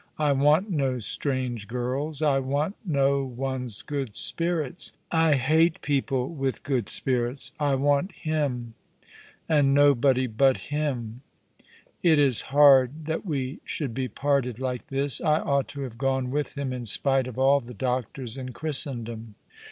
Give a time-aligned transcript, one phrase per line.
[0.17, 2.23] I want no strange girls.
[2.23, 4.93] I want no one's good spirits.
[5.11, 7.51] I hate people with good spirits.
[7.59, 8.73] I want him,
[9.47, 11.21] and nobody but him!
[12.01, 15.21] It is hard that we should be parted like this.
[15.21, 19.35] I ought to have gone with him, in spite of all the doctors in Christendom."